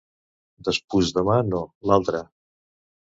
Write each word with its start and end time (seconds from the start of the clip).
Despús-demà 0.69 1.35
no, 1.49 1.59
l'altre. 1.91 2.23